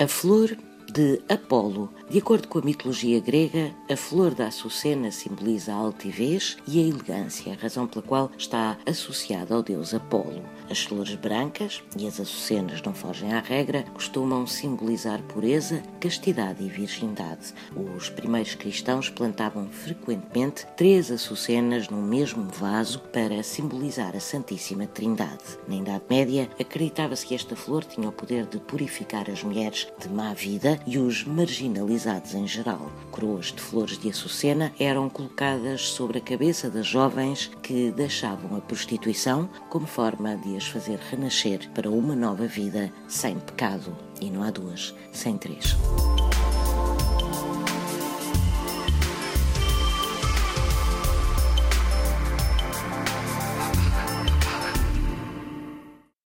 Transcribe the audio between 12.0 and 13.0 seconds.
as açucenas não